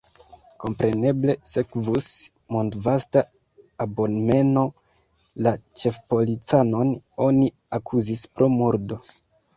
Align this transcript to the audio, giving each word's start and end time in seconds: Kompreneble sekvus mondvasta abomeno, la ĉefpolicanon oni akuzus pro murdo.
Kompreneble 0.61 1.33
sekvus 1.49 2.07
mondvasta 2.55 3.23
abomeno, 3.85 4.63
la 5.49 5.53
ĉefpolicanon 5.83 6.99
oni 7.29 7.51
akuzus 7.81 8.25
pro 8.35 8.49
murdo. 8.57 8.99